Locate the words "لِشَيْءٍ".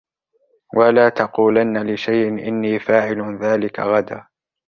1.93-2.27